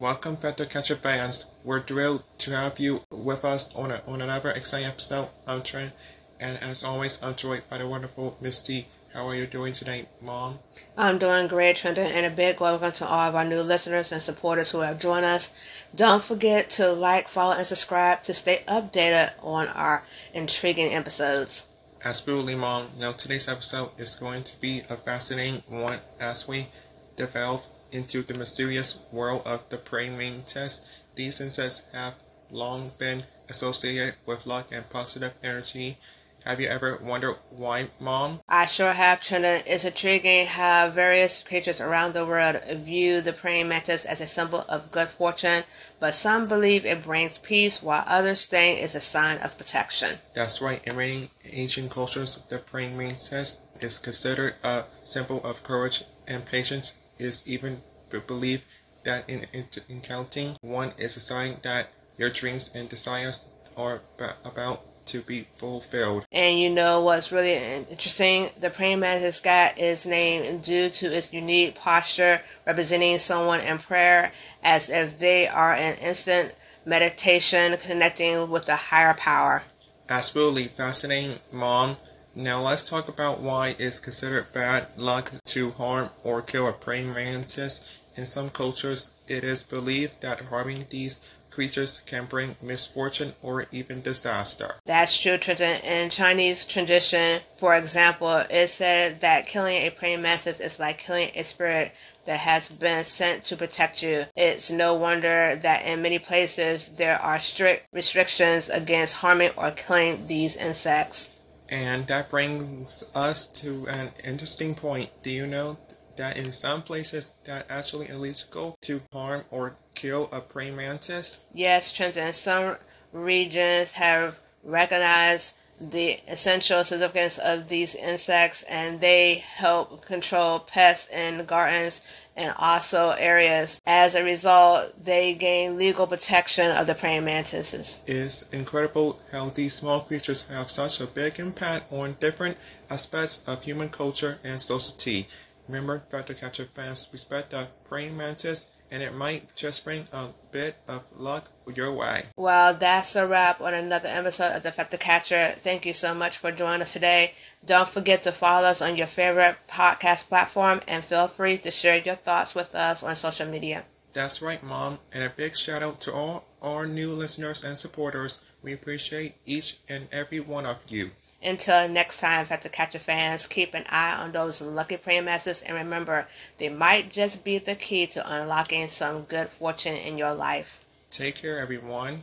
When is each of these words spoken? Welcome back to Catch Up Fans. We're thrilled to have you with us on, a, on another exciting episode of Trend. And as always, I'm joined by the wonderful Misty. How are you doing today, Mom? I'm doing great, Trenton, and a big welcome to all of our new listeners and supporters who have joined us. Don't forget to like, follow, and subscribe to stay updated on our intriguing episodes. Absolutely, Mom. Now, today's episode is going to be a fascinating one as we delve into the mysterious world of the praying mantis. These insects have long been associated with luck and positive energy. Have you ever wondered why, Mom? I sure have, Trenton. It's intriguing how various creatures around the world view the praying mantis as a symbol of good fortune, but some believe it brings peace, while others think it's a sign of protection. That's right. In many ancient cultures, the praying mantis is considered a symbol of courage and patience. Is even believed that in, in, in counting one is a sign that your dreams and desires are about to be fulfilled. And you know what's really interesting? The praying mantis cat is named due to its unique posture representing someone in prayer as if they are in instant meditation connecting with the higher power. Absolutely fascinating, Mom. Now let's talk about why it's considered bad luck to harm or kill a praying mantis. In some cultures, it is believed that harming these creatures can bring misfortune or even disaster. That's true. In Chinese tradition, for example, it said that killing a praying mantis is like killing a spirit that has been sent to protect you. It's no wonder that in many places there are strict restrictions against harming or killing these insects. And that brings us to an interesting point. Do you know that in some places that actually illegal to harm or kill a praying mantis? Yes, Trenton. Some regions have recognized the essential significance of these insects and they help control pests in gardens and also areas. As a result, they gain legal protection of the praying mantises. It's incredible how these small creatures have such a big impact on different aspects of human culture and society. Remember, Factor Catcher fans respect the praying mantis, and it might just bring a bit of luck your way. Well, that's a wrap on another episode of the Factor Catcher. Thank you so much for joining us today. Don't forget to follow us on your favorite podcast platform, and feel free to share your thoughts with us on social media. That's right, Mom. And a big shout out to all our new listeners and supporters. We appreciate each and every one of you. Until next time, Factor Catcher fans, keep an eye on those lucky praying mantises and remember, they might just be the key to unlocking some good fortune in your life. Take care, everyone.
Welcome 0.00 0.34
back 0.34 0.56
to 0.56 0.66
Catch 0.66 0.90
Up 0.90 1.02
Fans. 1.02 1.46
We're 1.62 1.80
thrilled 1.80 2.24
to 2.38 2.50
have 2.50 2.80
you 2.80 3.02
with 3.10 3.44
us 3.44 3.72
on, 3.76 3.92
a, 3.92 4.02
on 4.08 4.22
another 4.22 4.50
exciting 4.50 4.88
episode 4.88 5.28
of 5.46 5.62
Trend. 5.62 5.92
And 6.40 6.58
as 6.60 6.82
always, 6.82 7.22
I'm 7.22 7.36
joined 7.36 7.62
by 7.68 7.78
the 7.78 7.86
wonderful 7.86 8.36
Misty. 8.40 8.88
How 9.12 9.28
are 9.28 9.36
you 9.36 9.46
doing 9.46 9.72
today, 9.72 10.08
Mom? 10.20 10.58
I'm 10.96 11.18
doing 11.18 11.46
great, 11.46 11.76
Trenton, 11.76 12.10
and 12.10 12.26
a 12.26 12.30
big 12.34 12.60
welcome 12.60 12.90
to 12.90 13.06
all 13.06 13.28
of 13.28 13.36
our 13.36 13.44
new 13.44 13.60
listeners 13.60 14.10
and 14.10 14.20
supporters 14.20 14.72
who 14.72 14.80
have 14.80 14.98
joined 14.98 15.26
us. 15.26 15.50
Don't 15.94 16.24
forget 16.24 16.70
to 16.70 16.90
like, 16.90 17.28
follow, 17.28 17.52
and 17.52 17.66
subscribe 17.66 18.22
to 18.22 18.34
stay 18.34 18.64
updated 18.66 19.30
on 19.42 19.68
our 19.68 20.02
intriguing 20.32 20.92
episodes. 20.92 21.66
Absolutely, 22.04 22.56
Mom. 22.56 22.88
Now, 22.98 23.12
today's 23.12 23.46
episode 23.46 23.90
is 23.96 24.16
going 24.16 24.42
to 24.42 24.60
be 24.60 24.82
a 24.88 24.96
fascinating 24.96 25.62
one 25.68 26.00
as 26.18 26.48
we 26.48 26.66
delve 27.14 27.64
into 27.92 28.22
the 28.22 28.34
mysterious 28.34 28.98
world 29.12 29.42
of 29.46 29.68
the 29.68 29.78
praying 29.78 30.16
mantis. 30.16 30.80
These 31.14 31.40
insects 31.40 31.82
have 31.92 32.14
long 32.50 32.92
been 32.98 33.24
associated 33.48 34.14
with 34.26 34.46
luck 34.46 34.68
and 34.72 34.88
positive 34.90 35.34
energy. 35.42 35.98
Have 36.44 36.60
you 36.60 36.68
ever 36.68 36.98
wondered 36.98 37.36
why, 37.48 37.88
Mom? 37.98 38.42
I 38.46 38.66
sure 38.66 38.92
have, 38.92 39.22
Trenton. 39.22 39.62
It's 39.66 39.86
intriguing 39.86 40.46
how 40.46 40.90
various 40.90 41.42
creatures 41.42 41.80
around 41.80 42.12
the 42.12 42.26
world 42.26 42.60
view 42.84 43.22
the 43.22 43.32
praying 43.32 43.68
mantis 43.68 44.04
as 44.04 44.20
a 44.20 44.26
symbol 44.26 44.60
of 44.68 44.90
good 44.90 45.08
fortune, 45.08 45.64
but 46.00 46.14
some 46.14 46.46
believe 46.46 46.84
it 46.84 47.02
brings 47.02 47.38
peace, 47.38 47.82
while 47.82 48.04
others 48.06 48.44
think 48.44 48.80
it's 48.80 48.94
a 48.94 49.00
sign 49.00 49.38
of 49.38 49.56
protection. 49.56 50.18
That's 50.34 50.60
right. 50.60 50.82
In 50.84 50.96
many 50.96 51.30
ancient 51.50 51.90
cultures, 51.90 52.38
the 52.50 52.58
praying 52.58 52.98
mantis 52.98 53.56
is 53.80 53.98
considered 53.98 54.56
a 54.62 54.84
symbol 55.02 55.42
of 55.44 55.62
courage 55.62 56.04
and 56.26 56.44
patience. 56.44 56.92
Is 57.18 57.42
even 57.46 57.82
believed 58.26 58.64
that 59.04 59.28
in, 59.28 59.46
in, 59.52 59.68
in 59.88 60.00
counting 60.00 60.56
one 60.62 60.92
is 60.98 61.16
a 61.16 61.20
sign 61.20 61.58
that 61.62 61.88
your 62.18 62.30
dreams 62.30 62.70
and 62.74 62.88
desires 62.88 63.46
are 63.76 64.00
about 64.44 64.82
to 65.06 65.20
be 65.20 65.46
fulfilled. 65.56 66.24
And 66.32 66.58
you 66.58 66.70
know 66.70 67.02
what's 67.02 67.30
really 67.30 67.54
interesting? 67.54 68.50
The 68.58 68.70
praying 68.70 69.00
mantis 69.00 69.40
cat 69.40 69.78
is 69.78 70.06
named 70.06 70.64
due 70.64 70.88
to 70.90 71.06
its 71.14 71.32
unique 71.32 71.74
posture 71.74 72.40
representing 72.66 73.18
someone 73.18 73.60
in 73.60 73.78
prayer 73.78 74.32
as 74.62 74.88
if 74.88 75.18
they 75.18 75.46
are 75.46 75.74
in 75.74 75.96
instant 75.96 76.54
meditation 76.86 77.76
connecting 77.78 78.50
with 78.50 78.66
the 78.66 78.76
higher 78.76 79.14
power. 79.14 79.62
Absolutely 80.08 80.68
fascinating, 80.68 81.38
Mom. 81.50 81.96
Now 82.36 82.62
let's 82.62 82.82
talk 82.82 83.08
about 83.08 83.38
why 83.38 83.76
it's 83.78 84.00
considered 84.00 84.52
bad 84.52 84.88
luck 84.96 85.30
to 85.44 85.70
harm 85.70 86.10
or 86.24 86.42
kill 86.42 86.66
a 86.66 86.72
praying 86.72 87.14
mantis. 87.14 87.80
In 88.16 88.26
some 88.26 88.50
cultures, 88.50 89.12
it 89.28 89.44
is 89.44 89.62
believed 89.62 90.20
that 90.20 90.40
harming 90.40 90.86
these 90.90 91.20
creatures 91.50 92.02
can 92.06 92.24
bring 92.24 92.56
misfortune 92.60 93.34
or 93.40 93.66
even 93.70 94.02
disaster. 94.02 94.74
That's 94.84 95.16
true. 95.16 95.34
In 95.34 96.10
Chinese 96.10 96.64
tradition, 96.64 97.40
for 97.60 97.76
example, 97.76 98.38
it 98.50 98.66
said 98.66 99.20
that 99.20 99.46
killing 99.46 99.84
a 99.84 99.90
praying 99.90 100.22
mantis 100.22 100.58
is 100.58 100.80
like 100.80 100.98
killing 100.98 101.30
a 101.36 101.44
spirit 101.44 101.92
that 102.24 102.40
has 102.40 102.68
been 102.68 103.04
sent 103.04 103.44
to 103.44 103.56
protect 103.56 104.02
you. 104.02 104.26
It's 104.34 104.72
no 104.72 104.94
wonder 104.94 105.56
that 105.62 105.84
in 105.84 106.02
many 106.02 106.18
places 106.18 106.90
there 106.96 107.22
are 107.22 107.38
strict 107.38 107.86
restrictions 107.92 108.68
against 108.68 109.14
harming 109.14 109.52
or 109.56 109.70
killing 109.70 110.26
these 110.26 110.56
insects. 110.56 111.28
And 111.74 112.06
that 112.06 112.30
brings 112.30 113.02
us 113.16 113.48
to 113.48 113.88
an 113.88 114.12
interesting 114.22 114.76
point. 114.76 115.10
Do 115.24 115.30
you 115.30 115.44
know 115.44 115.76
that 116.14 116.36
in 116.36 116.52
some 116.52 116.82
places 116.82 117.32
that 117.42 117.66
actually 117.68 118.10
illegal 118.10 118.78
to 118.82 119.02
harm 119.12 119.42
or 119.50 119.76
kill 119.96 120.28
a 120.30 120.40
praying 120.40 120.76
mantis? 120.76 121.40
Yes, 121.52 121.90
Trenton. 121.90 122.32
Some 122.32 122.76
regions 123.12 123.90
have 123.90 124.36
recognized 124.62 125.54
the 125.80 126.20
essential 126.28 126.84
significance 126.84 127.36
of 127.38 127.68
these 127.68 127.94
insects 127.94 128.62
and 128.68 129.00
they 129.00 129.34
help 129.34 130.04
control 130.04 130.60
pests 130.60 131.08
in 131.10 131.44
gardens 131.46 132.00
and 132.36 132.54
also 132.56 133.10
areas. 133.10 133.80
As 133.86 134.14
a 134.14 134.22
result, 134.24 135.04
they 135.04 135.34
gain 135.34 135.76
legal 135.76 136.06
protection 136.06 136.70
of 136.70 136.86
the 136.86 136.94
praying 136.94 137.24
mantises. 137.24 137.98
It's 138.06 138.44
incredible 138.52 139.18
how 139.32 139.50
these 139.50 139.74
small 139.74 140.00
creatures 140.00 140.46
have 140.48 140.70
such 140.70 141.00
a 141.00 141.06
big 141.06 141.38
impact 141.38 141.92
on 141.92 142.16
different 142.20 142.56
aspects 142.90 143.40
of 143.46 143.64
human 143.64 143.88
culture 143.88 144.38
and 144.44 144.60
society. 144.60 145.26
Remember, 145.66 146.02
Factor 146.10 146.34
Catcher 146.34 146.68
fans 146.74 147.08
respect 147.10 147.50
the 147.50 147.68
praying 147.84 148.16
mantis, 148.16 148.66
and 148.90 149.02
it 149.02 149.14
might 149.14 149.56
just 149.56 149.82
bring 149.84 150.06
a 150.12 150.28
bit 150.50 150.76
of 150.86 151.02
luck 151.16 151.50
your 151.74 151.92
way. 151.92 152.26
Well, 152.36 152.74
that's 152.74 153.16
a 153.16 153.26
wrap 153.26 153.60
on 153.60 153.72
another 153.72 154.08
episode 154.08 154.52
of 154.52 154.62
the 154.62 154.72
Factor 154.72 154.98
Catcher. 154.98 155.54
Thank 155.60 155.86
you 155.86 155.94
so 155.94 156.14
much 156.14 156.36
for 156.36 156.52
joining 156.52 156.82
us 156.82 156.92
today. 156.92 157.32
Don't 157.64 157.88
forget 157.88 158.24
to 158.24 158.32
follow 158.32 158.68
us 158.68 158.82
on 158.82 158.98
your 158.98 159.06
favorite 159.06 159.56
podcast 159.68 160.28
platform, 160.28 160.82
and 160.86 161.04
feel 161.04 161.28
free 161.28 161.56
to 161.58 161.70
share 161.70 161.96
your 161.96 162.16
thoughts 162.16 162.54
with 162.54 162.74
us 162.74 163.02
on 163.02 163.16
social 163.16 163.46
media. 163.46 163.84
That's 164.12 164.42
right, 164.42 164.62
Mom. 164.62 164.98
And 165.12 165.24
a 165.24 165.30
big 165.30 165.56
shout 165.56 165.82
out 165.82 166.00
to 166.02 166.12
all 166.12 166.44
our 166.62 166.86
new 166.86 167.12
listeners 167.12 167.64
and 167.64 167.76
supporters. 167.76 168.42
We 168.62 168.72
appreciate 168.72 169.34
each 169.44 169.78
and 169.88 170.08
every 170.12 170.40
one 170.40 170.66
of 170.66 170.78
you. 170.88 171.10
Until 171.44 171.88
next 171.88 172.20
time, 172.20 172.46
Factor 172.46 172.70
Catcher 172.70 172.98
fans, 172.98 173.46
keep 173.46 173.74
an 173.74 173.84
eye 173.90 174.14
on 174.14 174.32
those 174.32 174.62
lucky 174.62 174.96
praying 174.96 175.26
mantises 175.26 175.60
and 175.60 175.76
remember, 175.76 176.26
they 176.56 176.70
might 176.70 177.12
just 177.12 177.44
be 177.44 177.58
the 177.58 177.74
key 177.74 178.06
to 178.06 178.34
unlocking 178.34 178.88
some 178.88 179.24
good 179.24 179.50
fortune 179.50 179.94
in 179.94 180.16
your 180.16 180.32
life. 180.32 180.80
Take 181.10 181.34
care, 181.34 181.58
everyone. 181.58 182.22